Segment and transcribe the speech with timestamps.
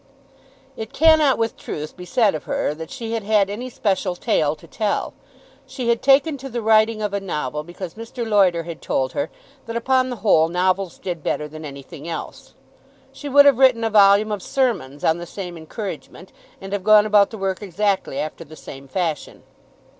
[0.75, 4.55] It cannot with truth be said of her that she had had any special tale
[4.55, 5.13] to tell.
[5.67, 8.27] She had taken to the writing of a novel because Mr.
[8.27, 9.29] Loiter had told her
[9.67, 12.55] that upon the whole novels did better than anything else.
[13.11, 17.05] She would have written a volume of sermons on the same encouragement, and have gone
[17.05, 19.43] about the work exactly after the same fashion.